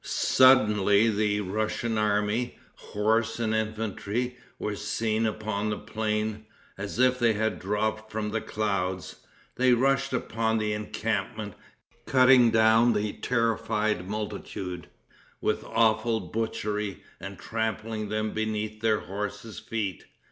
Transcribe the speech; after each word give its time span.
Suddenly 0.03 1.11
the 1.11 1.41
Russian 1.41 1.95
army, 1.95 2.57
horse 2.73 3.39
and 3.39 3.53
infantry, 3.53 4.35
were 4.57 4.75
seen 4.75 5.27
upon 5.27 5.69
the 5.69 5.77
plain, 5.77 6.47
as 6.75 6.97
if 6.97 7.19
they 7.19 7.33
had 7.33 7.59
dropped 7.59 8.11
from 8.11 8.31
the 8.31 8.41
clouds. 8.41 9.17
They 9.57 9.73
rushed 9.73 10.11
upon 10.11 10.57
the 10.57 10.73
encampment, 10.73 11.53
cutting 12.07 12.49
down 12.49 12.93
the 12.93 13.13
terrified 13.13 14.09
multitude, 14.09 14.87
with 15.39 15.63
awful 15.65 16.19
butchery, 16.19 17.03
and 17.19 17.37
trampling 17.37 18.09
them 18.09 18.31
beneath 18.31 18.81
their 18.81 19.01
horses' 19.01 19.59
feet. 19.59 20.05